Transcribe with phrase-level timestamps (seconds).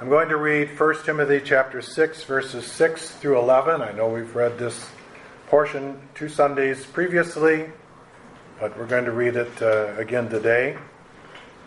[0.00, 3.80] I'm going to read 1 Timothy chapter 6 verses 6 through 11.
[3.80, 4.88] I know we've read this
[5.46, 7.66] portion two Sundays previously,
[8.58, 10.76] but we're going to read it uh, again today.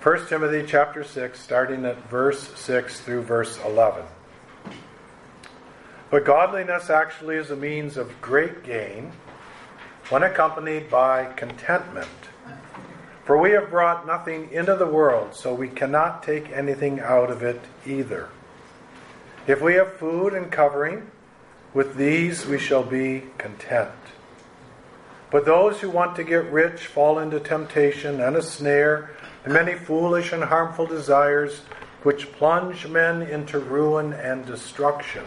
[0.03, 4.03] 1 Timothy chapter 6 starting at verse 6 through verse 11.
[6.11, 9.13] But godliness actually is a means of great gain
[10.09, 12.09] when accompanied by contentment.
[13.27, 17.43] For we have brought nothing into the world, so we cannot take anything out of
[17.43, 18.29] it either.
[19.45, 21.11] If we have food and covering,
[21.73, 23.91] with these we shall be content.
[25.29, 29.09] But those who want to get rich fall into temptation and a snare,
[29.43, 31.63] and many foolish and harmful desires,
[32.03, 35.25] which plunge men into ruin and destruction.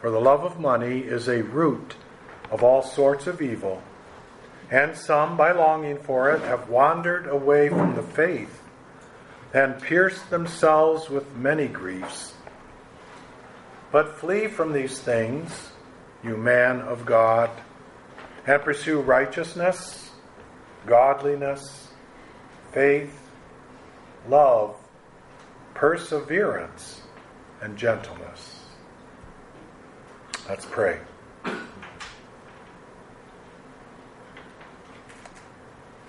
[0.00, 1.96] For the love of money is a root
[2.50, 3.82] of all sorts of evil
[4.70, 8.62] and some, by longing for it, have wandered away from the faith
[9.54, 12.34] and pierced themselves with many griefs.
[13.92, 15.70] But flee from these things,
[16.24, 17.50] you man of God,
[18.46, 20.10] and pursue righteousness,
[20.84, 21.88] godliness,
[22.72, 23.18] faith,
[24.28, 24.76] love,
[25.74, 27.02] perseverance,
[27.62, 28.64] and gentleness.
[30.48, 30.98] Let's pray.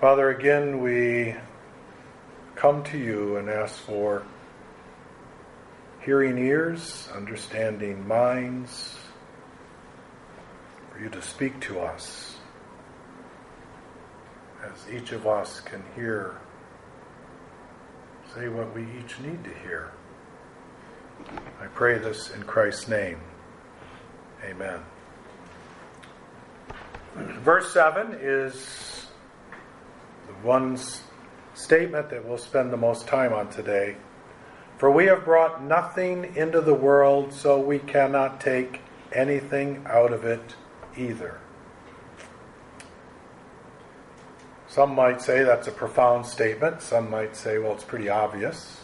[0.00, 1.34] Father, again we
[2.54, 4.22] come to you and ask for
[6.02, 8.96] hearing ears, understanding minds,
[10.92, 12.36] for you to speak to us
[14.62, 16.36] as each of us can hear,
[18.36, 19.90] say what we each need to hear.
[21.60, 23.18] I pray this in Christ's name.
[24.44, 24.78] Amen.
[27.42, 29.07] Verse 7 is
[30.42, 30.78] one
[31.54, 33.96] statement that we'll spend the most time on today.
[34.78, 38.80] For we have brought nothing into the world, so we cannot take
[39.12, 40.54] anything out of it
[40.96, 41.40] either.
[44.68, 46.82] Some might say that's a profound statement.
[46.82, 48.80] Some might say, well, it's pretty obvious.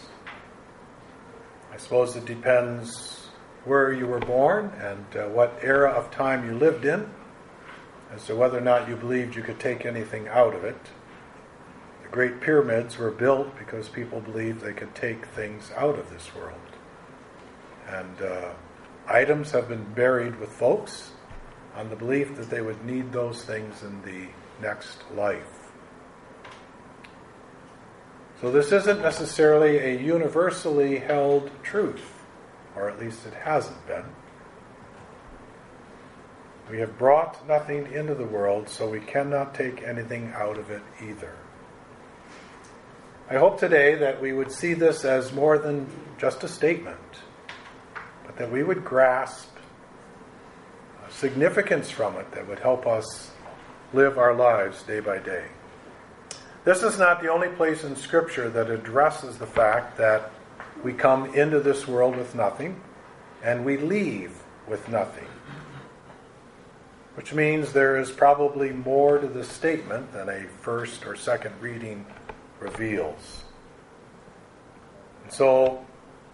[1.73, 3.29] I suppose it depends
[3.65, 7.09] where you were born and uh, what era of time you lived in
[8.13, 10.77] as to whether or not you believed you could take anything out of it
[12.15, 16.61] great pyramids were built because people believed they could take things out of this world.
[17.89, 18.53] And uh,
[19.09, 21.11] items have been buried with folks
[21.75, 24.29] on the belief that they would need those things in the
[24.63, 25.73] next life.
[28.41, 32.23] So this isn't necessarily a universally held truth,
[32.77, 34.05] or at least it hasn't been.
[36.71, 40.83] We have brought nothing into the world, so we cannot take anything out of it
[41.03, 41.35] either.
[43.31, 45.87] I hope today that we would see this as more than
[46.19, 46.99] just a statement,
[48.27, 49.49] but that we would grasp
[51.09, 53.31] significance from it that would help us
[53.95, 55.47] live our lives day by day.
[56.65, 60.31] This is not the only place in Scripture that addresses the fact that
[60.83, 62.79] we come into this world with nothing
[63.43, 65.29] and we leave with nothing.
[67.15, 72.05] Which means there is probably more to this statement than a first or second reading
[72.65, 73.45] reveals.
[75.29, 75.85] So,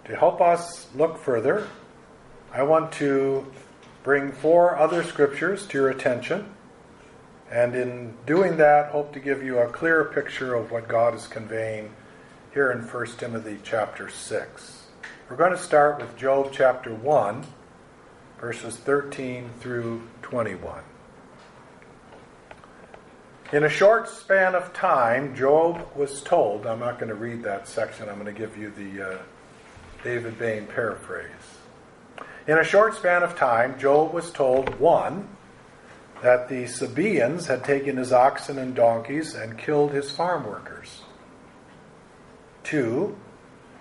[0.05, 1.69] to help us look further,
[2.53, 3.47] I want to
[4.03, 6.55] bring four other scriptures to your attention.
[7.51, 11.27] And in doing that, hope to give you a clearer picture of what God is
[11.27, 11.93] conveying
[12.53, 14.87] here in 1 Timothy chapter 6.
[15.29, 17.47] We're going to start with Job chapter 1,
[18.41, 20.83] verses 13 through 21.
[23.53, 27.66] In a short span of time, Job was told, I'm not going to read that
[27.66, 29.19] section, I'm going to give you the uh,
[30.05, 31.27] David Bain paraphrase.
[32.47, 35.28] In a short span of time, Job was told, one,
[36.22, 41.03] that the Sabaeans had taken his oxen and donkeys and killed his farm workers.
[42.62, 43.16] Two,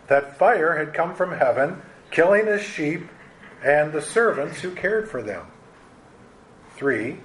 [0.07, 1.79] that fire had come from heaven,
[2.09, 3.07] killing his sheep
[3.63, 5.45] and the servants who cared for them.
[6.75, 7.19] Three,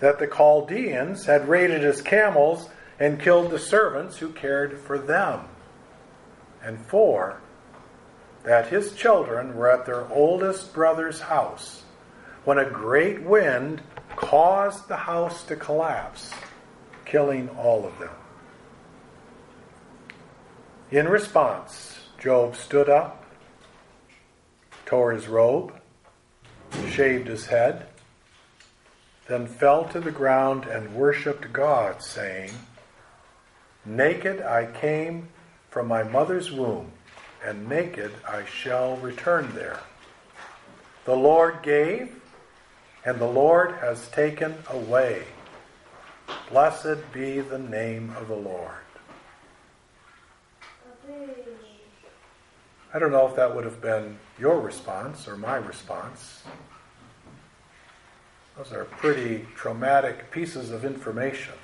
[0.00, 2.68] that the Chaldeans had raided his camels
[2.98, 5.48] and killed the servants who cared for them.
[6.62, 7.40] And four,
[8.42, 11.82] that his children were at their oldest brother's house
[12.44, 13.82] when a great wind
[14.16, 16.32] caused the house to collapse,
[17.04, 18.10] killing all of them.
[20.90, 23.24] In response, Job stood up,
[24.86, 25.74] tore his robe,
[26.90, 27.86] shaved his head,
[29.30, 32.50] then fell to the ground and worshipped God, saying,
[33.84, 35.28] Naked I came
[35.70, 36.90] from my mother's womb,
[37.44, 39.78] and naked I shall return there.
[41.04, 42.20] The Lord gave,
[43.04, 45.22] and the Lord has taken away.
[46.50, 48.74] Blessed be the name of the Lord.
[52.92, 56.42] I don't know if that would have been your response or my response.
[58.62, 61.54] Those are pretty traumatic pieces of information.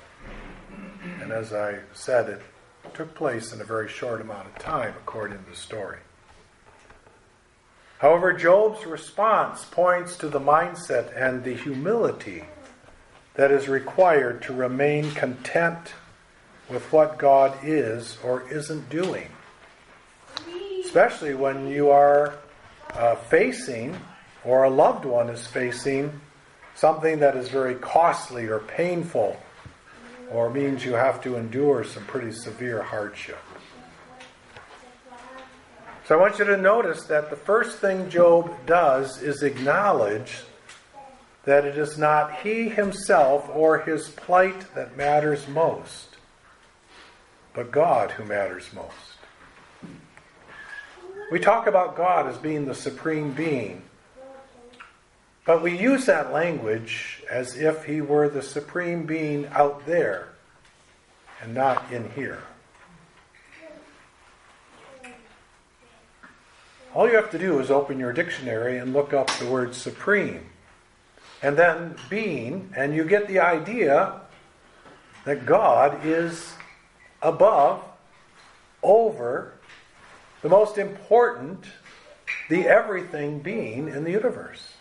[1.21, 2.41] And as I said, it
[2.95, 5.99] took place in a very short amount of time, according to the story.
[7.99, 12.45] However, Job's response points to the mindset and the humility
[13.35, 15.93] that is required to remain content
[16.67, 19.29] with what God is or isn't doing.
[20.83, 22.39] Especially when you are
[22.95, 23.95] uh, facing,
[24.43, 26.21] or a loved one is facing,
[26.77, 29.35] something that is very costly or painful,
[30.31, 33.39] or means you have to endure some pretty severe hardship.
[36.05, 40.35] So I want you to notice that the first thing Job does is acknowledge
[41.45, 46.17] that it is not he himself or his plight that matters most,
[47.53, 48.93] but God who matters most.
[51.31, 53.81] We talk about God as being the supreme being,
[55.47, 60.27] but we use that language as if he were the supreme being out there
[61.41, 62.43] and not in here.
[66.93, 70.43] All you have to do is open your dictionary and look up the word supreme.
[71.41, 74.19] And then being, and you get the idea
[75.23, 76.55] that God is
[77.21, 77.83] above,
[78.83, 79.53] over,
[80.41, 81.63] the most important,
[82.49, 84.73] the everything being in the universe.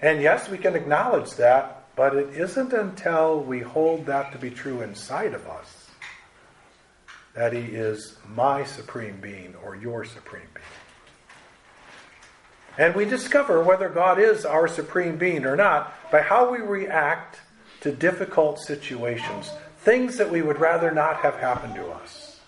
[0.00, 4.50] And yes, we can acknowledge that, but it isn't until we hold that to be
[4.50, 5.78] true inside of us
[7.34, 10.66] that He is my supreme being or your supreme being.
[12.78, 17.40] And we discover whether God is our supreme being or not by how we react
[17.80, 22.40] to difficult situations, things that we would rather not have happen to us.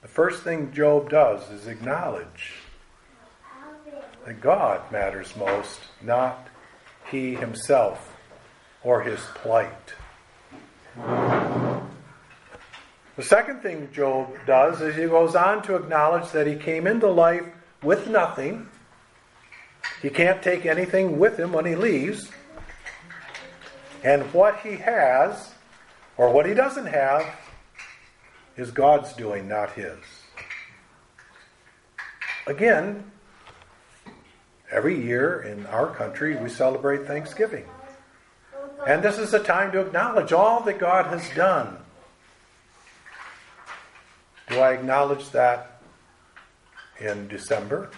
[0.00, 2.54] The first thing Job does is acknowledge
[4.30, 6.46] that God matters most, not
[7.10, 8.16] he himself
[8.84, 9.92] or his plight.
[13.16, 17.08] The second thing Job does is he goes on to acknowledge that he came into
[17.08, 17.42] life
[17.82, 18.68] with nothing.
[20.00, 22.30] He can't take anything with him when he leaves.
[24.04, 25.50] And what he has,
[26.16, 27.26] or what he doesn't have,
[28.56, 29.98] is God's doing, not his.
[32.46, 33.10] Again,
[34.70, 37.64] every year in our country we celebrate Thanksgiving.
[38.86, 41.76] And this is a time to acknowledge all that God has done
[44.50, 45.80] do I acknowledge that
[46.98, 47.88] in December,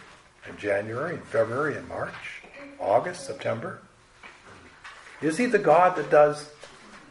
[0.46, 2.42] in January, in February, in March,
[2.78, 3.80] August, September?
[5.22, 6.50] Is He the God that does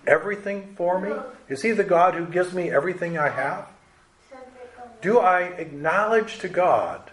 [0.05, 1.11] everything for me?
[1.49, 3.67] Is He the God who gives me everything I have?
[5.01, 7.09] Do I acknowledge to God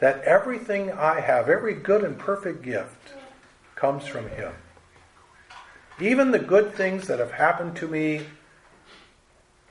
[0.00, 3.14] that everything I have, every good and perfect gift,
[3.76, 4.52] comes from Him?
[6.00, 8.22] Even the good things that have happened to me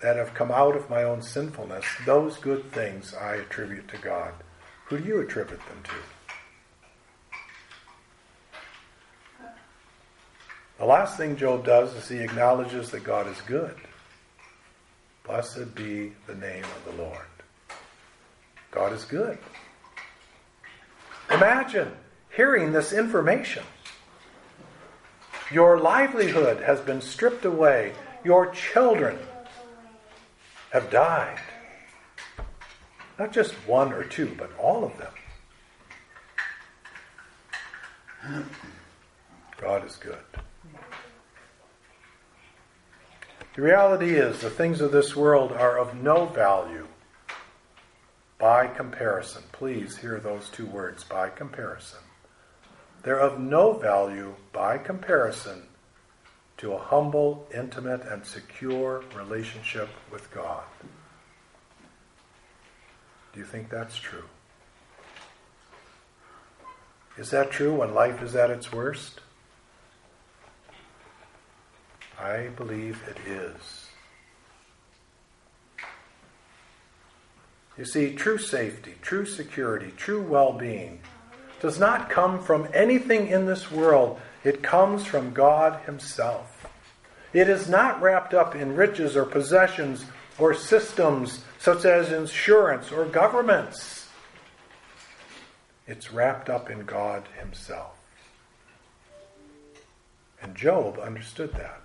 [0.02, 4.34] that have come out of my own sinfulness, those good things I attribute to God.
[4.86, 5.92] Who do you attribute them to?
[10.78, 13.76] The last thing Job does is he acknowledges that God is good.
[15.26, 17.28] Blessed be the name of the Lord.
[18.72, 19.38] God is good.
[21.40, 21.94] Imagine
[22.36, 23.64] hearing this information.
[25.50, 27.94] Your livelihood has been stripped away.
[28.26, 29.18] Your children
[30.72, 31.40] have died.
[33.18, 35.14] Not just one or two, but all of them.
[39.62, 40.18] God is good.
[43.56, 46.89] The reality is, the things of this world are of no value
[48.40, 49.44] by comparison.
[49.52, 52.00] Please hear those two words by comparison.
[53.04, 55.64] They're of no value by comparison
[56.58, 60.64] to a humble, intimate, and secure relationship with God.
[63.34, 64.26] Do you think that's true?
[67.18, 69.20] Is that true when life is at its worst?
[72.18, 73.89] I believe it is.
[77.80, 81.00] You see, true safety, true security, true well being
[81.62, 86.68] does not come from anything in this world it comes from God Himself.
[87.32, 90.04] It is not wrapped up in riches or possessions
[90.38, 94.10] or systems such as insurance or governments.
[95.88, 97.96] It's wrapped up in God Himself.
[100.42, 101.82] And Job understood that.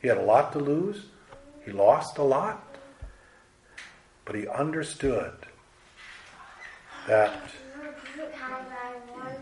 [0.00, 1.04] He had a lot to lose,
[1.66, 2.69] he lost a lot,
[4.30, 5.32] but he understood
[7.08, 7.50] that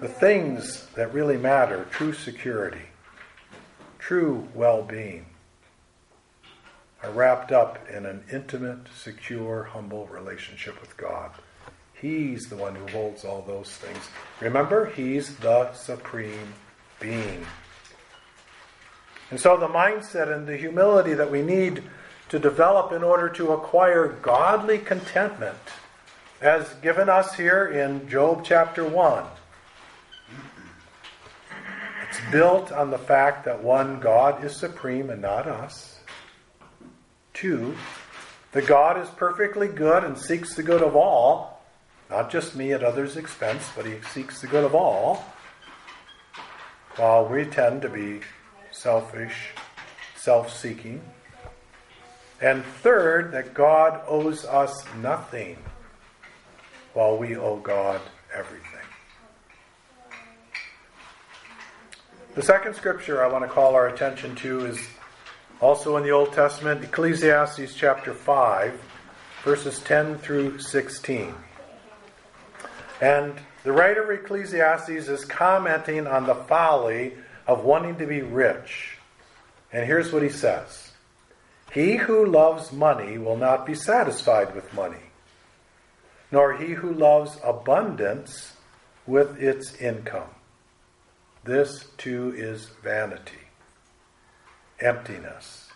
[0.00, 2.86] the things that really matter true security,
[3.98, 5.26] true well being
[7.02, 11.32] are wrapped up in an intimate, secure, humble relationship with God.
[11.92, 14.08] He's the one who holds all those things.
[14.40, 16.54] Remember, He's the supreme
[16.98, 17.44] being.
[19.30, 21.82] And so, the mindset and the humility that we need
[22.28, 25.58] to develop in order to acquire godly contentment,
[26.40, 29.24] as given us here in Job chapter 1,
[32.08, 36.00] it's built on the fact that one, God is supreme and not us.
[37.34, 37.76] Two,
[38.52, 41.62] the God is perfectly good and seeks the good of all,
[42.10, 45.24] not just me at others' expense, but He seeks the good of all,
[46.96, 48.20] while we tend to be
[48.70, 49.50] selfish,
[50.16, 51.00] self seeking.
[52.40, 55.56] And third, that God owes us nothing,
[56.94, 58.00] while we owe God
[58.34, 58.64] everything.
[62.34, 64.78] The second scripture I want to call our attention to is
[65.60, 68.80] also in the Old Testament, Ecclesiastes chapter 5,
[69.42, 71.34] verses 10 through 16.
[73.00, 77.14] And the writer of Ecclesiastes is commenting on the folly
[77.46, 78.98] of wanting to be rich.
[79.72, 80.87] And here's what he says
[81.72, 85.12] He who loves money will not be satisfied with money,
[86.32, 88.54] nor he who loves abundance
[89.06, 90.30] with its income.
[91.44, 93.48] This too is vanity,
[94.80, 95.68] emptiness.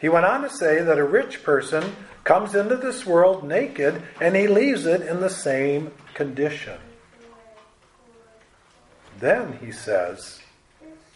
[0.00, 4.34] He went on to say that a rich person comes into this world naked and
[4.34, 6.78] he leaves it in the same condition.
[9.18, 10.40] Then he says,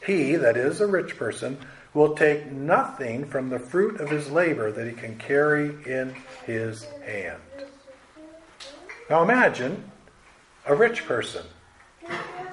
[0.04, 1.58] He, that is a rich person,
[1.95, 6.85] will take nothing from the fruit of his labor that he can carry in his
[7.07, 7.41] hand.
[9.09, 9.91] Now imagine
[10.67, 11.45] a rich person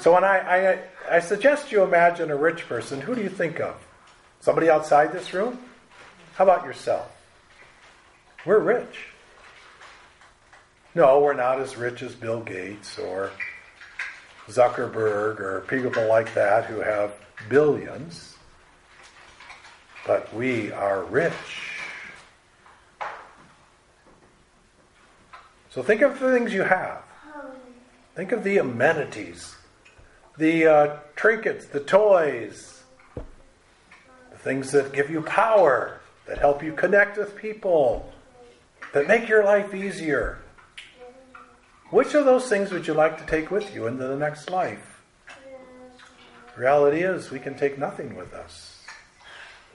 [0.01, 0.79] so when I, I,
[1.17, 3.75] I suggest you imagine a rich person, who do you think of?
[4.39, 5.59] Somebody outside this room?
[6.33, 7.15] How about yourself?
[8.43, 9.09] We're rich.
[10.95, 13.29] No, we're not as rich as Bill Gates or
[14.47, 17.13] Zuckerberg or people like that who have
[17.47, 18.30] billions.
[20.05, 21.33] But we are rich.
[25.69, 27.03] So think of the things you have.
[28.15, 29.55] Think of the amenities
[30.37, 32.81] the uh, trinkets, the toys,
[33.15, 38.11] the things that give you power, that help you connect with people,
[38.93, 40.39] that make your life easier.
[41.89, 45.03] Which of those things would you like to take with you into the next life?
[46.57, 48.70] Reality is, we can take nothing with us.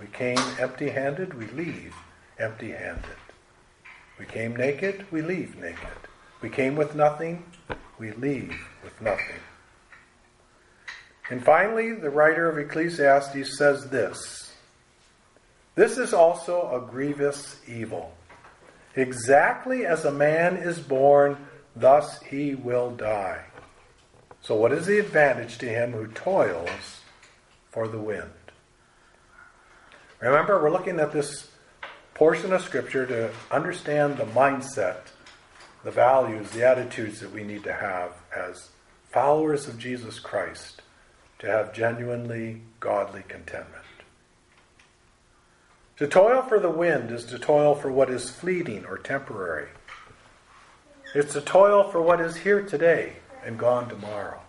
[0.01, 1.95] We came empty handed, we leave
[2.39, 3.05] empty handed.
[4.19, 5.89] We came naked, we leave naked.
[6.41, 7.45] We came with nothing,
[7.99, 9.41] we leave with nothing.
[11.31, 14.53] And finally, the writer of Ecclesiastes says this
[15.75, 18.15] This is also a grievous evil.
[18.95, 21.37] Exactly as a man is born,
[21.75, 23.45] thus he will die.
[24.41, 27.01] So, what is the advantage to him who toils
[27.71, 28.31] for the wind?
[30.21, 31.51] Remember, we're looking at this
[32.15, 35.01] portion of Scripture to understand the mindset,
[35.85, 38.71] the values, the attitudes that we need to have as
[39.11, 40.83] followers of Jesus Christ
[41.39, 43.85] to have genuinely godly contentment.
[45.99, 49.69] To toil for the wind is to toil for what is fleeting or temporary.
[51.15, 54.41] It's to toil for what is here today and gone tomorrow.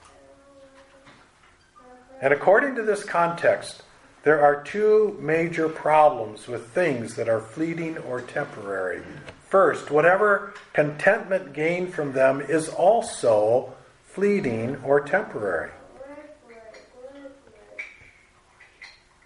[2.22, 3.84] And according to this context,
[4.28, 9.02] there are two major problems with things that are fleeting or temporary.
[9.48, 15.72] First, whatever contentment gained from them is also fleeting or temporary.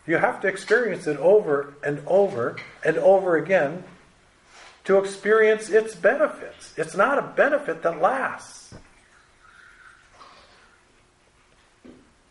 [0.05, 3.83] You have to experience it over and over and over again
[4.83, 6.75] to experience its benefits.
[6.77, 8.75] It's not a benefit that lasts.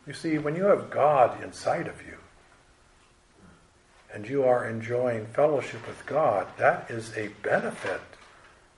[0.07, 2.20] You see, when you have God inside of you
[4.13, 8.01] and you are enjoying fellowship with God, that is a benefit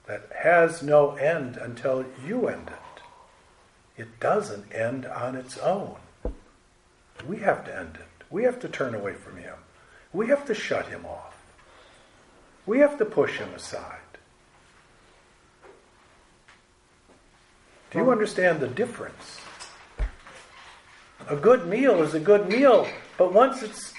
[0.05, 4.01] that has no end until you end it.
[4.01, 5.95] It doesn't end on its own.
[7.27, 8.23] We have to end it.
[8.29, 9.55] We have to turn away from him.
[10.11, 11.35] We have to shut him off.
[12.65, 13.97] we have to push him aside.
[17.91, 19.39] Do you understand the difference?
[21.29, 22.87] A good meal is a good meal,
[23.17, 23.93] but once it's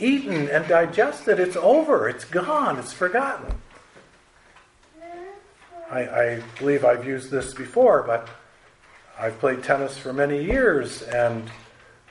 [0.00, 3.54] eaten and digested, it's over, it's gone, it's forgotten.
[5.90, 8.28] I, I, believe I've used this before, but
[9.18, 11.50] I've played tennis for many years, and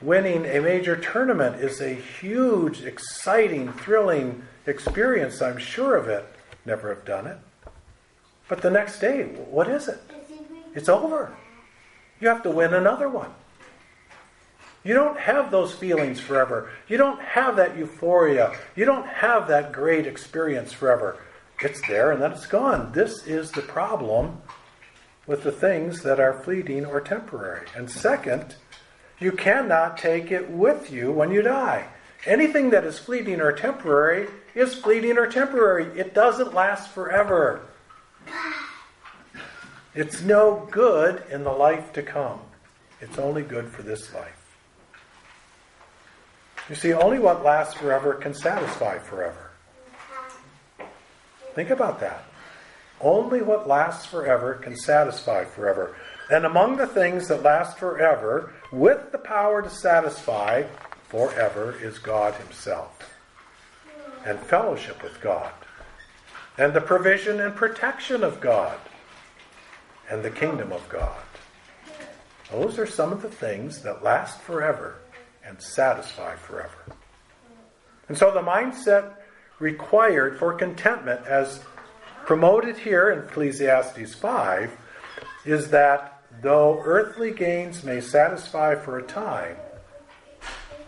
[0.02, 5.40] winning a major tournament is a huge, exciting, thrilling experience.
[5.40, 6.26] I'm sure of it.
[6.66, 7.38] Never have done it.
[8.48, 10.00] But the next day, what is it?
[10.74, 11.34] It's over.
[12.20, 13.32] You have to win another one.
[14.82, 16.70] You don't have those feelings forever.
[16.88, 18.58] You don't have that euphoria.
[18.74, 21.18] You don't have that great experience forever.
[21.60, 22.92] It's there and then it's gone.
[22.92, 24.40] This is the problem
[25.26, 27.66] with the things that are fleeting or temporary.
[27.76, 28.54] And second,
[29.18, 31.86] you cannot take it with you when you die.
[32.24, 35.86] Anything that is fleeting or temporary is fleeting or temporary.
[35.98, 37.66] It doesn't last forever.
[39.94, 42.40] It's no good in the life to come.
[43.00, 44.39] It's only good for this life.
[46.68, 49.50] You see, only what lasts forever can satisfy forever.
[51.54, 52.24] Think about that.
[53.00, 55.96] Only what lasts forever can satisfy forever.
[56.30, 60.64] And among the things that last forever, with the power to satisfy
[61.08, 63.10] forever, is God Himself
[64.24, 65.52] and fellowship with God,
[66.58, 68.78] and the provision and protection of God,
[70.10, 71.22] and the kingdom of God.
[72.50, 74.96] Those are some of the things that last forever
[75.50, 76.96] and satisfy forever.
[78.08, 79.14] And so the mindset
[79.58, 81.62] required for contentment, as
[82.24, 84.70] promoted here in Ecclesiastes 5,
[85.44, 89.56] is that though earthly gains may satisfy for a time,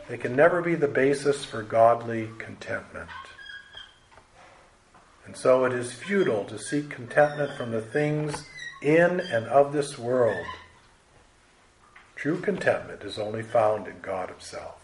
[0.08, 3.10] they can never be the basis for godly contentment.
[5.26, 8.46] And so it is futile to seek contentment from the things
[8.80, 10.46] in and of this world.
[12.22, 14.80] True contentment is only found in God Himself.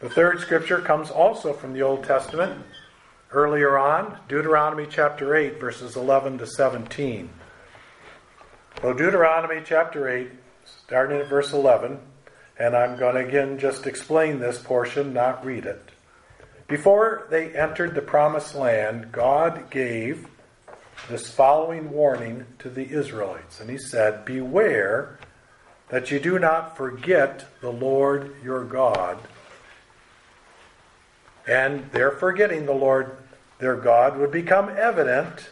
[0.00, 2.64] The third scripture comes also from the Old Testament.
[3.32, 7.28] Earlier on, Deuteronomy chapter 8, verses 11 to 17.
[8.80, 10.30] So, Deuteronomy chapter 8,
[10.64, 11.98] starting at verse 11,
[12.56, 15.90] and I'm going to again just explain this portion, not read it.
[16.68, 20.28] Before they entered the promised land, God gave
[21.08, 23.60] this following warning to the Israelites.
[23.60, 25.18] And he said, Beware
[25.94, 29.16] that you do not forget the Lord your God.
[31.46, 33.16] And their forgetting the Lord
[33.60, 35.50] their God would become evident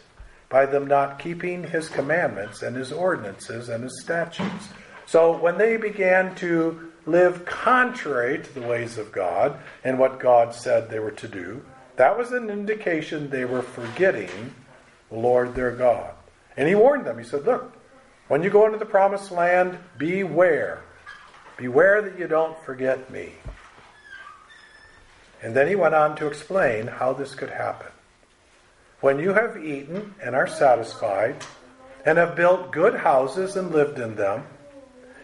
[0.49, 4.67] by them not keeping his commandments and his ordinances and his statutes.
[5.05, 10.53] So when they began to live contrary to the ways of God and what God
[10.53, 11.63] said they were to do,
[11.95, 14.53] that was an indication they were forgetting
[15.09, 16.13] the Lord their God.
[16.57, 17.17] And he warned them.
[17.17, 17.72] He said, Look,
[18.27, 20.81] when you go into the promised land, beware.
[21.57, 23.33] Beware that you don't forget me.
[25.41, 27.91] And then he went on to explain how this could happen.
[29.01, 31.43] When you have eaten and are satisfied,
[32.05, 34.43] and have built good houses and lived in them,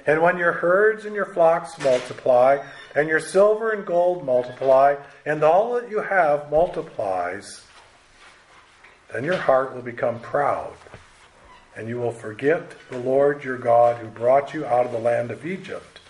[0.06, 2.64] and when your herds and your flocks multiply,
[2.96, 7.66] and your silver and gold multiply, and all that you have multiplies,
[9.14, 10.74] then your heart will become proud,
[11.80, 15.32] and you will forget the Lord your God who brought you out of the land
[15.32, 16.02] of Egypt,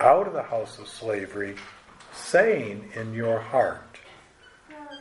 [0.00, 1.54] out of the house of slavery,
[2.12, 4.00] saying in your heart,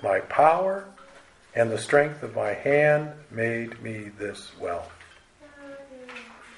[0.03, 0.85] My power
[1.55, 4.91] and the strength of my hand made me this wealth.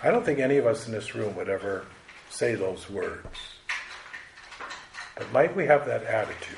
[0.04, 1.86] I don't think any of us in this room would ever
[2.30, 3.39] say those words.
[5.17, 6.58] But might we have that attitude?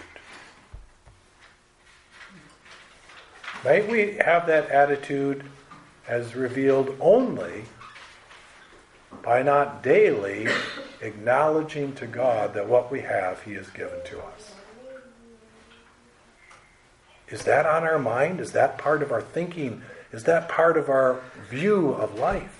[3.63, 5.43] Might we have that attitude
[6.07, 7.65] as revealed only
[9.21, 10.47] by not daily
[11.01, 14.53] acknowledging to God that what we have, He has given to us?
[17.29, 18.39] Is that on our mind?
[18.39, 19.81] Is that part of our thinking?
[20.11, 22.59] Is that part of our view of life?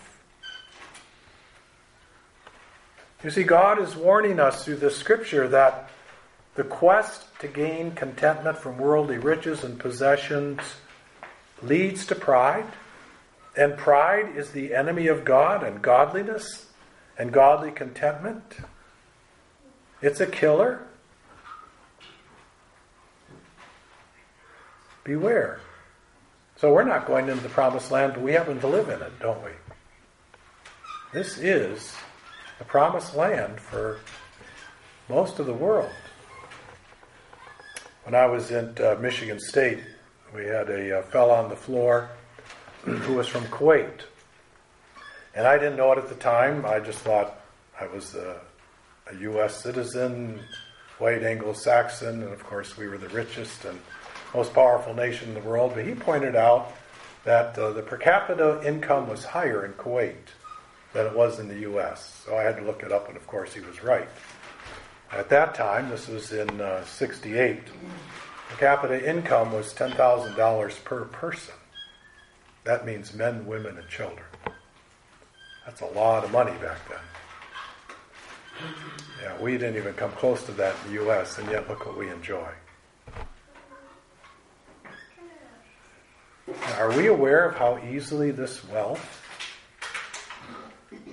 [3.23, 5.89] You see, God is warning us through the scripture that
[6.55, 10.59] the quest to gain contentment from worldly riches and possessions
[11.61, 12.65] leads to pride,
[13.55, 16.67] and pride is the enemy of God and godliness
[17.17, 18.57] and godly contentment.
[20.01, 20.81] It's a killer.
[25.03, 25.59] Beware.
[26.55, 29.19] So we're not going into the promised land, but we happen to live in it,
[29.19, 29.51] don't we?
[31.11, 31.93] This is
[32.57, 33.99] the promised land for
[35.09, 35.91] most of the world.
[38.03, 39.79] When I was in uh, Michigan State,
[40.33, 42.09] we had a uh, fellow on the floor
[42.83, 44.01] who was from Kuwait.
[45.35, 46.65] And I didn't know it at the time.
[46.65, 47.39] I just thought
[47.79, 48.39] I was a,
[49.11, 49.61] a U.S.
[49.61, 50.39] citizen,
[50.99, 53.79] white Anglo Saxon, and of course we were the richest and
[54.33, 55.73] most powerful nation in the world.
[55.75, 56.73] But he pointed out
[57.23, 60.15] that uh, the per capita income was higher in Kuwait
[60.91, 62.21] than it was in the U.S.
[62.25, 64.07] So I had to look it up, and of course he was right.
[65.11, 67.65] At that time, this was in uh, 68,
[68.49, 71.53] per capita income was $10,000 per person.
[72.63, 74.25] That means men, women, and children.
[75.65, 76.99] That's a lot of money back then.
[79.21, 81.97] Yeah, we didn't even come close to that in the U.S., and yet look what
[81.97, 82.49] we enjoy.
[86.77, 89.21] Are we aware of how easily this wealth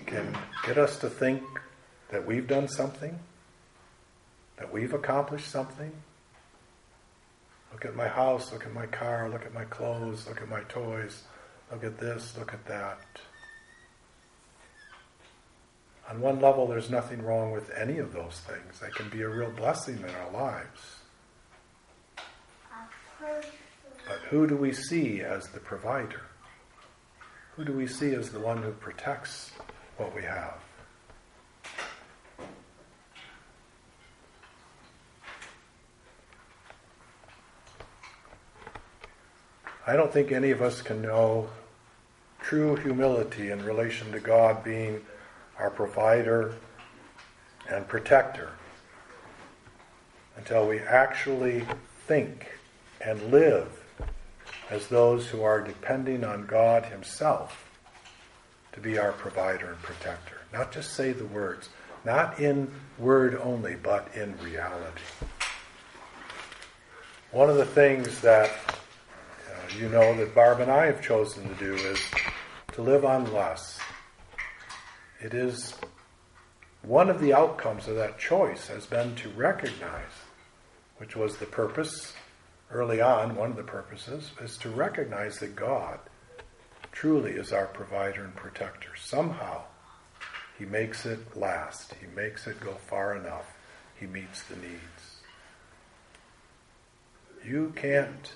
[0.07, 0.37] can
[0.67, 1.43] get us to think
[2.11, 3.19] that we've done something?
[4.57, 5.93] That we've accomplished something?
[7.73, 10.63] Look at my house, look at my car, look at my clothes, look at my
[10.63, 11.23] toys,
[11.71, 13.01] look at this, look at that.
[16.11, 18.81] On one level, there's nothing wrong with any of those things.
[18.81, 20.97] They can be a real blessing in our lives.
[23.21, 26.23] But who do we see as the provider?
[27.55, 29.53] Who do we see as the one who protects
[29.99, 30.59] what we have?
[39.87, 41.49] I don't think any of us can know
[42.51, 45.01] true humility in relation to God being
[45.57, 46.57] our provider
[47.69, 48.51] and protector
[50.37, 51.65] until we actually
[52.09, 52.51] think
[53.01, 53.81] and live
[54.69, 57.71] as those who are depending on God Himself
[58.73, 60.41] to be our provider and protector.
[60.53, 61.69] Not just say the words,
[62.05, 65.05] not in word only, but in reality.
[67.31, 71.55] One of the things that uh, you know that Barb and I have chosen to
[71.55, 72.01] do is
[72.81, 73.79] to live on less
[75.21, 75.75] it is
[76.83, 80.13] one of the outcomes of that choice has been to recognize,
[80.97, 82.15] which was the purpose
[82.71, 85.99] early on, one of the purposes, is to recognize that God
[86.91, 88.97] truly is our provider and protector.
[88.97, 89.65] Somehow,
[90.59, 93.55] He makes it last, He makes it go far enough,
[93.99, 95.21] He meets the needs.
[97.45, 98.33] You can't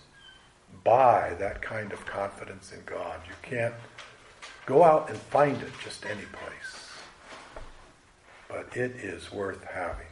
[0.82, 3.20] buy that kind of confidence in God.
[3.26, 3.74] You can't
[4.66, 6.74] go out and find it just any place
[8.54, 10.06] but it is worth having.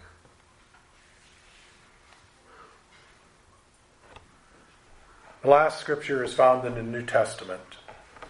[5.42, 7.60] The last scripture is found in the New Testament.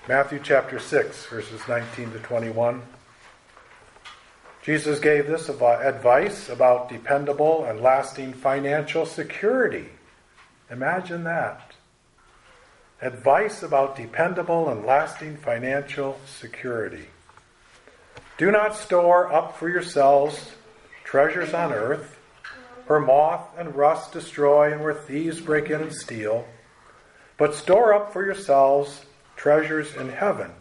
[0.08, 2.82] Matthew chapter 6, verses 19 to 21.
[4.62, 9.88] Jesus gave this advice about dependable and lasting financial security.
[10.70, 11.71] Imagine that.
[13.02, 17.08] Advice about dependable and lasting financial security.
[18.38, 20.52] Do not store up for yourselves
[21.02, 22.16] treasures on earth,
[22.86, 26.46] where moth and rust destroy and where thieves break in and steal,
[27.38, 30.52] but store up for yourselves treasures in heaven,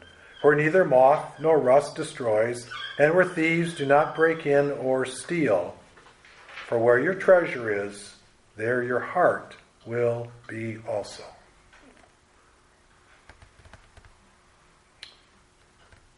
[0.41, 5.77] where neither moth nor rust destroys, and where thieves do not break in or steal.
[6.67, 8.15] For where your treasure is,
[8.57, 11.23] there your heart will be also.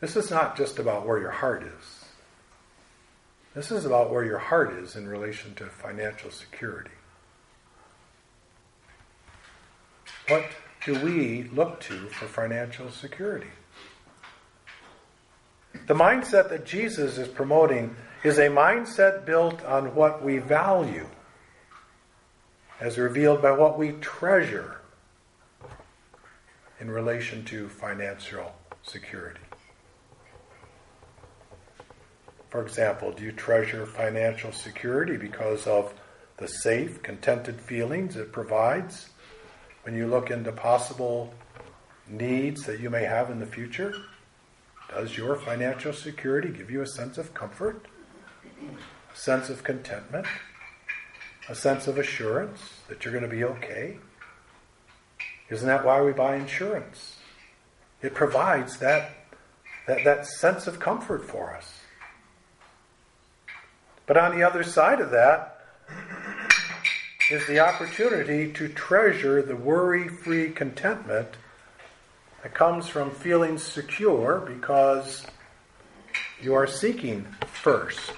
[0.04, 2.06] This is not just about where your heart is.
[3.56, 6.92] This is about where your heart is in relation to financial security.
[10.28, 10.44] What
[10.86, 13.48] do we look to for financial security?
[15.88, 21.08] The mindset that Jesus is promoting is a mindset built on what we value,
[22.82, 24.82] as revealed by what we treasure
[26.82, 29.40] in relation to financial security.
[32.54, 35.92] For example, do you treasure financial security because of
[36.38, 39.10] the safe, contented feelings it provides
[39.82, 41.34] when you look into possible
[42.08, 43.96] needs that you may have in the future?
[44.88, 47.88] Does your financial security give you a sense of comfort,
[48.62, 50.28] a sense of contentment,
[51.50, 53.98] a sense of assurance that you're going to be okay?
[55.50, 57.18] Isn't that why we buy insurance?
[58.04, 59.10] It provides that,
[59.88, 61.80] that, that sense of comfort for us.
[64.06, 65.62] But on the other side of that
[67.32, 71.30] is the opportunity to treasure the worry free contentment
[72.42, 75.26] that comes from feeling secure because
[76.42, 78.12] you are seeking first,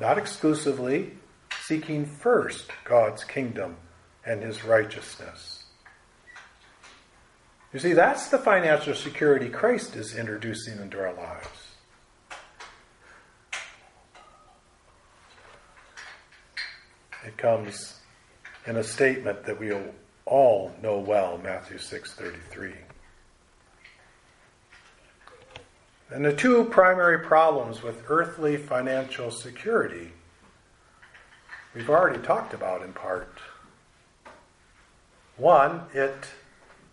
[0.00, 1.12] not exclusively,
[1.60, 3.76] seeking first God's kingdom
[4.24, 5.64] and his righteousness.
[7.74, 11.65] You see, that's the financial security Christ is introducing into our lives.
[17.26, 18.00] It comes
[18.66, 19.72] in a statement that we
[20.24, 22.74] all know well, Matthew 6:33.
[26.10, 30.12] And the two primary problems with earthly financial security
[31.74, 33.40] we've already talked about in part.
[35.36, 36.28] One, it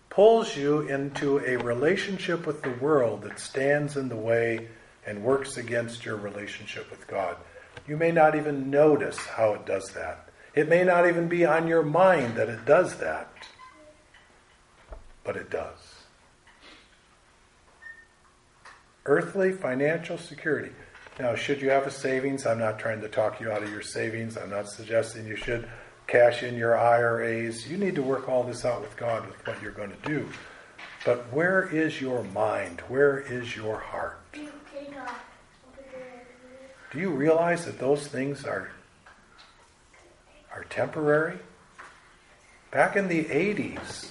[0.09, 4.67] pulls you into a relationship with the world that stands in the way
[5.05, 7.37] and works against your relationship with God.
[7.87, 10.29] You may not even notice how it does that.
[10.55, 13.31] It may not even be on your mind that it does that,
[15.23, 15.77] but it does.
[19.05, 20.71] Earthly financial security.
[21.19, 22.45] Now, should you have a savings?
[22.45, 24.37] I'm not trying to talk you out of your savings.
[24.37, 25.67] I'm not suggesting you should
[26.07, 27.69] cash in your IRAs.
[27.69, 30.27] You need to work all this out with God with what you're going to do.
[31.05, 32.81] But where is your mind?
[32.87, 34.19] Where is your heart?
[36.93, 38.69] Do you realize that those things are
[40.53, 41.39] are temporary?
[42.69, 44.09] Back in the 80s,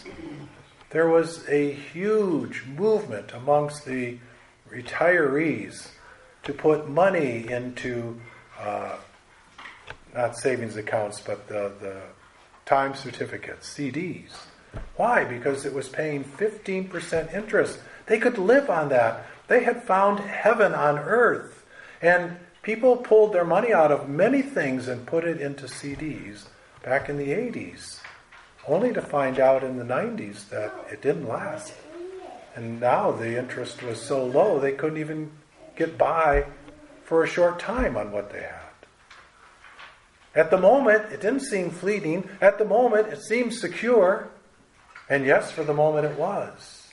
[0.90, 4.18] there was a huge movement amongst the
[4.68, 5.88] retirees
[6.42, 8.20] to put money into
[8.58, 8.96] uh,
[10.14, 12.02] not savings accounts, but the, the
[12.66, 14.30] time certificates, CDs.
[14.96, 15.24] Why?
[15.24, 17.78] Because it was paying 15% interest.
[18.06, 19.26] They could live on that.
[19.46, 21.64] They had found heaven on earth.
[22.00, 26.46] And people pulled their money out of many things and put it into CDs
[26.84, 28.00] back in the 80s,
[28.66, 31.74] only to find out in the 90s that it didn't last.
[32.54, 35.30] And now the interest was so low they couldn't even
[35.76, 36.46] get by
[37.04, 38.58] for a short time on what they had.
[40.34, 42.28] At the moment, it didn't seem fleeting.
[42.40, 44.28] At the moment, it seemed secure.
[45.08, 46.90] And yes, for the moment, it was.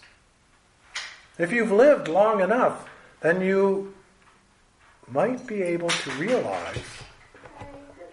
[1.37, 2.89] If you've lived long enough,
[3.21, 3.93] then you
[5.11, 6.83] might be able to realize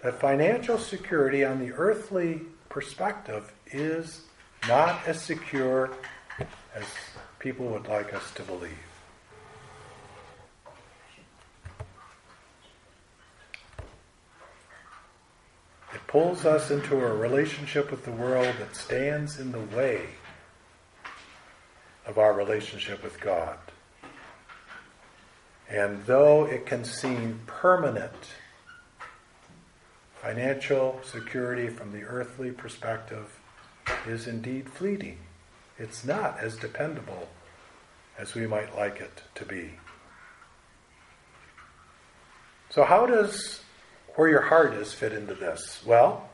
[0.03, 4.23] that financial security on the earthly perspective is
[4.69, 5.91] not as secure
[6.75, 6.85] as
[7.39, 8.71] people would like us to believe.
[15.95, 20.09] It pulls us into a relationship with the world that stands in the way
[22.07, 23.59] of our relationship with God.
[25.69, 28.13] And though it can seem permanent,
[30.23, 33.39] financial security from the earthly perspective
[34.07, 35.19] is indeed fleeting.
[35.79, 37.29] It's not as dependable
[38.19, 39.73] as we might like it to be.
[42.71, 43.61] So, how does
[44.15, 45.83] where your heart is fit into this?
[45.87, 46.29] Well,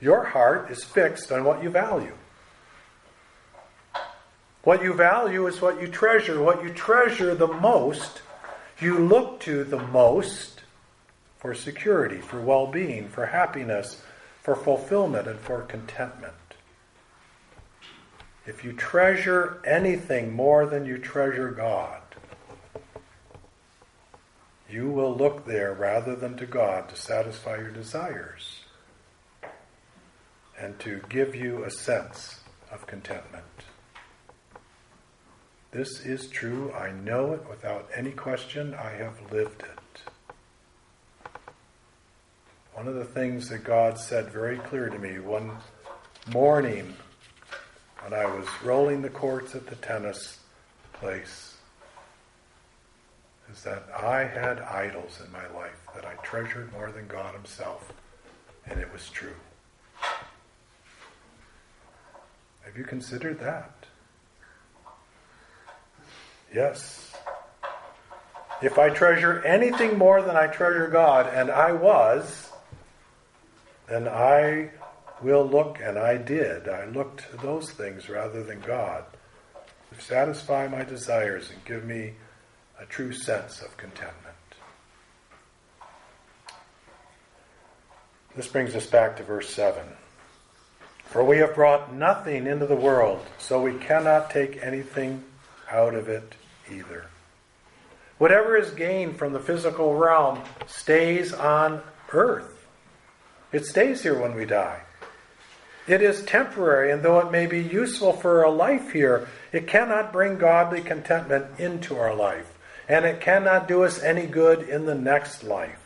[0.00, 2.16] your heart is fixed on what you value.
[4.64, 6.40] What you value is what you treasure.
[6.40, 8.22] What you treasure the most,
[8.80, 10.62] you look to the most
[11.38, 14.00] for security, for well being, for happiness,
[14.40, 16.34] for fulfillment, and for contentment.
[18.46, 22.00] If you treasure anything more than you treasure God,
[24.70, 28.60] you will look there rather than to God to satisfy your desires
[30.58, 33.44] and to give you a sense of contentment.
[35.72, 36.70] This is true.
[36.72, 38.74] I know it without any question.
[38.74, 40.02] I have lived it.
[42.74, 45.50] One of the things that God said very clear to me one
[46.30, 46.94] morning
[48.02, 50.40] when I was rolling the courts at the tennis
[50.92, 51.54] place
[53.50, 57.92] is that I had idols in my life that I treasured more than God Himself,
[58.66, 59.36] and it was true.
[62.60, 63.81] Have you considered that?
[66.54, 67.12] Yes.
[68.62, 72.50] If I treasure anything more than I treasure God, and I was,
[73.88, 74.70] then I
[75.22, 76.68] will look, and I did.
[76.68, 79.04] I looked to those things rather than God
[79.92, 82.14] to satisfy my desires and give me
[82.80, 84.36] a true sense of contentment.
[88.36, 89.82] This brings us back to verse 7.
[91.06, 95.22] For we have brought nothing into the world, so we cannot take anything
[95.72, 96.34] out of it
[96.70, 97.06] either.
[98.18, 101.82] Whatever is gained from the physical realm stays on
[102.12, 102.66] earth.
[103.50, 104.82] It stays here when we die.
[105.88, 110.12] It is temporary, and though it may be useful for a life here, it cannot
[110.12, 112.52] bring godly contentment into our life
[112.88, 115.78] and it cannot do us any good in the next life.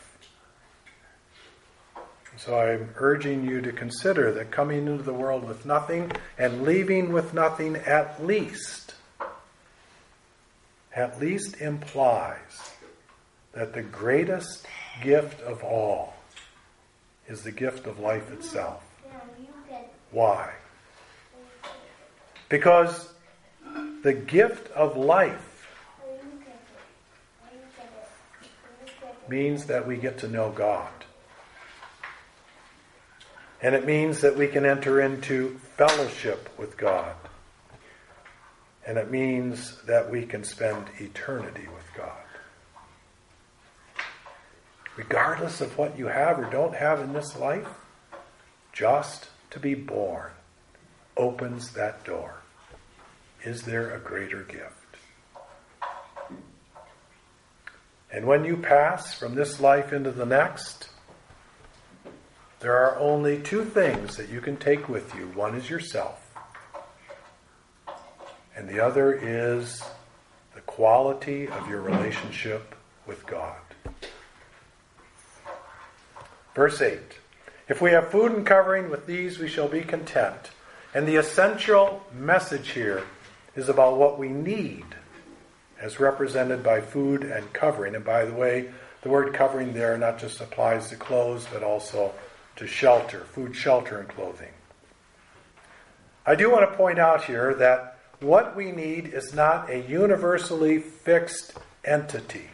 [2.39, 7.13] So I'm urging you to consider that coming into the world with nothing and leaving
[7.13, 8.86] with nothing at least,
[10.97, 12.73] at least implies
[13.53, 14.67] that the greatest
[15.03, 16.15] gift of all
[17.29, 18.83] is the gift of life itself.
[20.11, 20.55] Why?
[22.49, 23.13] Because
[24.03, 25.69] the gift of life
[29.29, 30.89] means that we get to know God.
[33.61, 37.17] And it means that we can enter into fellowship with God.
[38.87, 42.13] And it means that we can spend eternity with God.
[44.97, 47.69] Regardless of what you have or don't have in this life,
[48.73, 50.31] just to be born
[51.17, 52.37] opens that door.
[53.43, 54.73] Is there a greater gift?
[58.13, 60.89] And when you pass from this life into the next,
[62.61, 65.27] there are only two things that you can take with you.
[65.29, 66.26] One is yourself,
[68.57, 69.83] and the other is
[70.55, 72.75] the quality of your relationship
[73.07, 73.57] with God.
[76.55, 76.99] Verse 8
[77.69, 80.51] If we have food and covering, with these we shall be content.
[80.95, 83.05] And the essential message here
[83.55, 84.87] is about what we need
[85.79, 87.95] as represented by food and covering.
[87.95, 88.71] And by the way,
[89.03, 92.13] the word covering there not just applies to clothes, but also
[92.57, 94.53] to shelter, food, shelter, and clothing.
[96.25, 100.79] I do want to point out here that what we need is not a universally
[100.79, 102.51] fixed entity.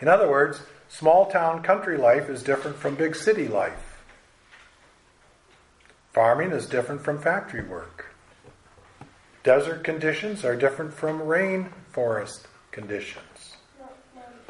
[0.00, 4.02] In other words, small town country life is different from big city life.
[6.12, 8.06] Farming is different from factory work.
[9.44, 13.56] Desert conditions are different from rainforest conditions.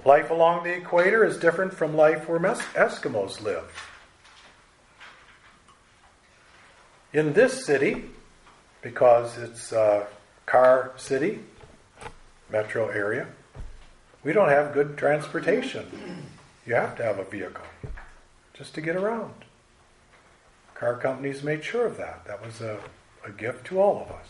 [0.04, 3.88] Life along the equator is different from life where Eskimos live.
[7.12, 8.06] In this city,
[8.82, 10.06] because it's a
[10.44, 11.40] car city,
[12.50, 13.26] metro area,
[14.24, 15.86] we don't have good transportation.
[16.66, 17.64] You have to have a vehicle
[18.54, 19.32] just to get around.
[20.74, 22.24] Car companies made sure of that.
[22.26, 22.78] That was a,
[23.24, 24.26] a gift to all of us.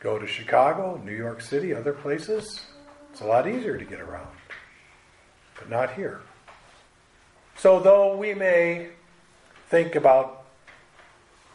[0.00, 2.60] Go to Chicago, New York City, other places,
[3.12, 4.28] it's a lot easier to get around,
[5.56, 6.20] but not here.
[7.56, 8.88] So, though we may
[9.68, 10.39] think about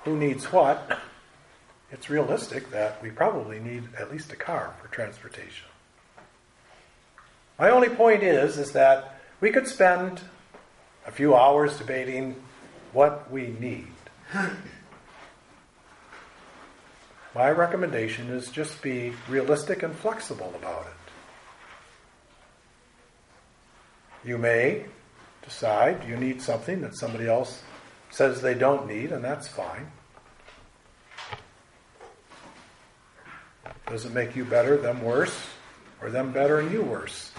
[0.05, 0.99] who needs what,
[1.91, 5.67] it's realistic that we probably need at least a car for transportation.
[7.59, 10.21] My only point is is that we could spend
[11.05, 12.35] a few hours debating
[12.93, 13.87] what we need.
[17.35, 20.93] My recommendation is just be realistic and flexible about it.
[24.27, 24.85] You may
[25.43, 27.61] decide you need something that somebody else
[28.15, 29.91] says they don't need, and that's fine.
[33.87, 35.37] Does it make you better, them worse,
[36.01, 37.31] or them better and you worse?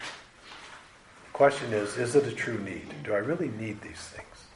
[0.00, 2.92] The question is is it a true need?
[3.04, 4.46] Do I really need these things?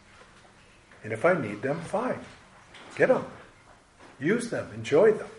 [1.05, 2.19] And if I need them, fine.
[2.97, 3.25] Get them.
[4.19, 4.69] Use them.
[4.75, 5.31] Enjoy them.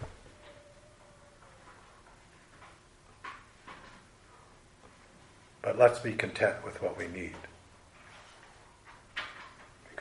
[5.61, 7.35] But let's be content with what we need.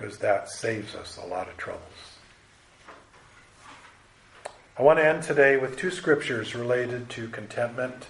[0.01, 1.83] Because that saves us a lot of troubles.
[4.79, 8.07] I want to end today with two scriptures related to contentment.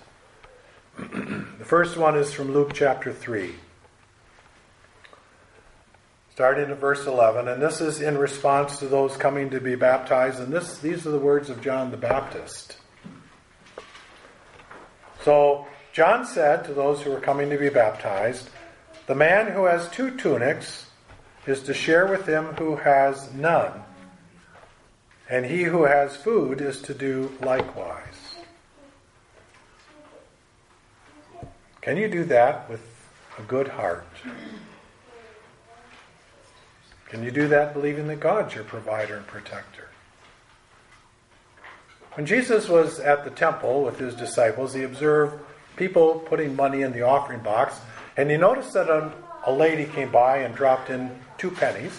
[0.96, 3.56] the first one is from Luke chapter 3,
[6.32, 7.48] starting at verse 11.
[7.48, 10.38] And this is in response to those coming to be baptized.
[10.38, 12.76] And this, these are the words of John the Baptist.
[15.24, 18.48] So, John said to those who were coming to be baptized,
[19.08, 20.86] The man who has two tunics
[21.46, 23.82] is to share with him who has none,
[25.28, 28.36] and he who has food is to do likewise.
[31.80, 32.82] Can you do that with
[33.38, 34.06] a good heart?
[37.08, 39.88] Can you do that believing that God's your provider and protector?
[42.14, 45.42] When Jesus was at the temple with his disciples, he observed
[45.76, 47.80] people putting money in the offering box,
[48.16, 49.12] and he noticed that a,
[49.46, 51.10] a lady came by and dropped in
[51.40, 51.98] two pennies,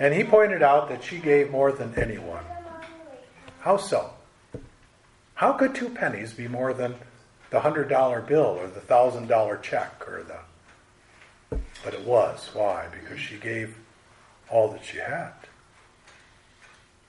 [0.00, 2.42] and he pointed out that she gave more than anyone.
[3.60, 4.10] How so?
[5.34, 6.96] How could two pennies be more than
[7.50, 12.50] the hundred dollar bill or the thousand dollar check or the but it was.
[12.52, 12.86] Why?
[12.92, 13.76] Because she gave
[14.50, 15.32] all that she had.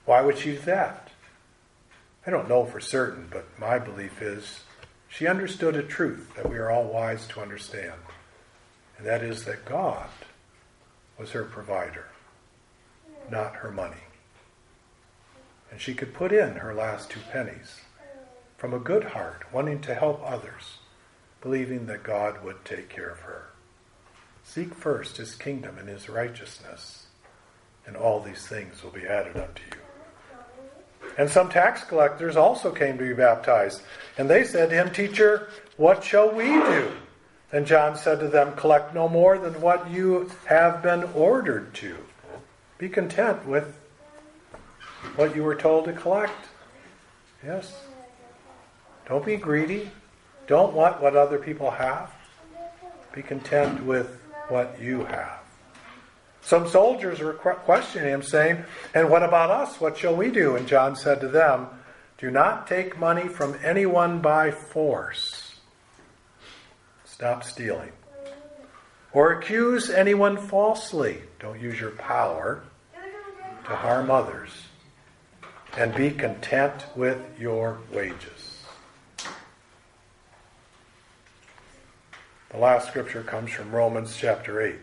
[0.06, 1.10] Why would she do that?
[2.26, 4.62] I don't know for certain, but my belief is
[5.10, 8.00] she understood a truth that we are all wise to understand
[8.98, 10.08] and that is that God
[11.22, 12.08] was her provider,
[13.30, 14.08] not her money.
[15.70, 17.82] And she could put in her last two pennies
[18.58, 20.80] from a good heart, wanting to help others,
[21.40, 23.50] believing that God would take care of her.
[24.44, 27.06] Seek first his kingdom and his righteousness,
[27.86, 31.12] and all these things will be added unto you.
[31.20, 33.84] And some tax collectors also came to be baptized,
[34.18, 36.92] and they said to him, Teacher, what shall we do?
[37.52, 41.98] And John said to them, Collect no more than what you have been ordered to.
[42.78, 43.78] Be content with
[45.16, 46.48] what you were told to collect.
[47.46, 47.74] Yes.
[49.08, 49.92] Don't be greedy.
[50.48, 52.12] Don't want what other people have.
[53.14, 55.40] Be content with what you have.
[56.42, 59.80] Some soldiers were questioning him, saying, And what about us?
[59.80, 60.56] What shall we do?
[60.56, 61.68] And John said to them,
[62.18, 65.51] Do not take money from anyone by force.
[67.22, 67.92] Stop stealing.
[69.14, 71.22] Or accuse anyone falsely.
[71.40, 72.64] Don't use your power
[73.66, 74.50] to harm others
[75.78, 78.64] and be content with your wages.
[82.50, 84.76] The last scripture comes from Romans chapter 8.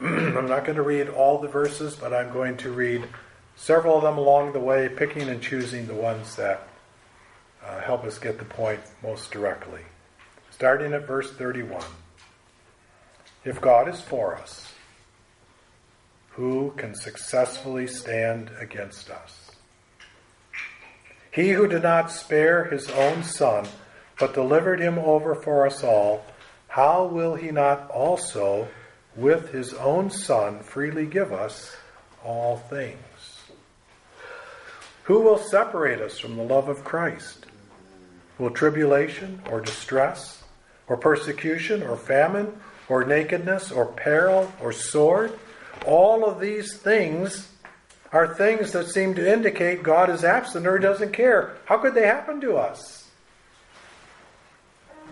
[0.00, 3.06] I'm not going to read all the verses, but I'm going to read
[3.54, 6.66] several of them along the way, picking and choosing the ones that
[7.64, 9.82] uh, help us get the point most directly.
[10.54, 11.82] Starting at verse 31.
[13.44, 14.72] If God is for us,
[16.30, 19.50] who can successfully stand against us?
[21.32, 23.66] He who did not spare his own son,
[24.16, 26.24] but delivered him over for us all,
[26.68, 28.68] how will he not also,
[29.16, 31.76] with his own son, freely give us
[32.24, 33.40] all things?
[35.02, 37.46] Who will separate us from the love of Christ?
[38.38, 40.42] Will tribulation or distress
[40.88, 42.58] or persecution or famine
[42.88, 45.38] or nakedness or peril or sword?
[45.86, 47.50] All of these things
[48.12, 51.56] are things that seem to indicate God is absent or doesn't care.
[51.64, 53.08] How could they happen to us?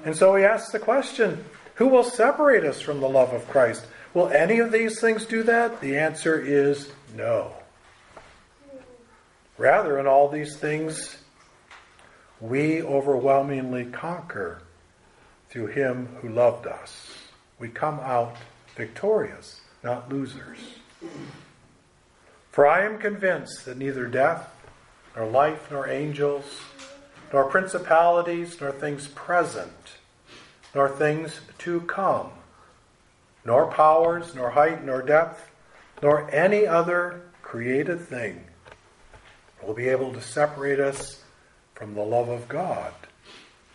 [0.04, 1.44] And so he asks the question
[1.74, 3.86] who will separate us from the love of Christ?
[4.14, 5.80] Will any of these things do that?
[5.80, 7.52] The answer is no.
[9.58, 11.16] Rather, in all these things,
[12.40, 14.62] we overwhelmingly conquer
[15.52, 17.12] through him who loved us.
[17.58, 18.36] We come out
[18.74, 20.58] victorious, not losers.
[22.50, 24.48] For I am convinced that neither death,
[25.14, 26.44] nor life, nor angels,
[27.34, 29.98] nor principalities, nor things present,
[30.74, 32.30] nor things to come,
[33.44, 35.50] nor powers, nor height, nor depth,
[36.02, 38.44] nor any other created thing
[39.62, 41.22] will be able to separate us
[41.74, 42.94] from the love of God,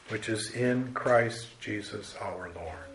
[0.09, 2.87] which is in Christ Jesus our Lord.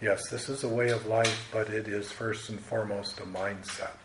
[0.00, 3.96] Yes, this is a way of life, but it is first and foremost a mindset.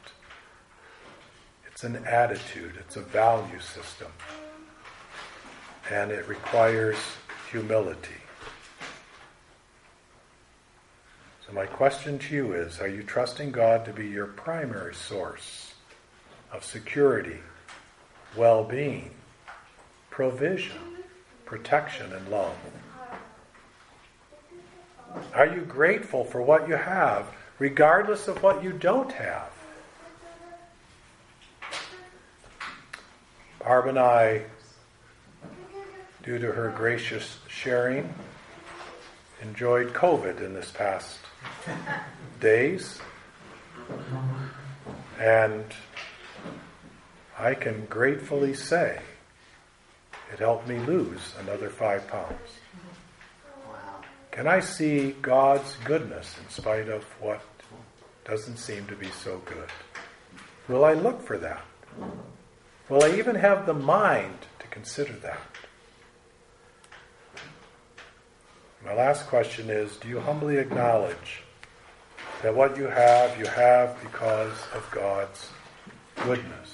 [1.67, 4.11] It's an attitude, it's a value system,
[5.89, 6.97] and it requires
[7.49, 8.21] humility.
[11.45, 15.73] So, my question to you is Are you trusting God to be your primary source
[16.53, 17.39] of security,
[18.37, 19.11] well being,
[20.11, 20.77] provision,
[21.45, 22.55] protection, and love?
[25.33, 27.25] Are you grateful for what you have,
[27.57, 29.49] regardless of what you don't have?
[33.59, 34.43] Barb and I,
[36.23, 38.13] due to her gracious sharing,
[39.41, 41.19] enjoyed COVID in this past
[42.39, 42.99] days.
[45.19, 45.65] And
[47.37, 49.01] I can gratefully say
[50.31, 52.39] it helped me lose another five pounds.
[54.31, 57.41] Can I see God's goodness in spite of what
[58.23, 59.69] doesn't seem to be so good?
[60.69, 61.63] Will I look for that?
[62.87, 65.41] Will I even have the mind to consider that?
[68.85, 71.43] My last question is Do you humbly acknowledge
[72.41, 75.49] that what you have, you have because of God's
[76.23, 76.70] goodness?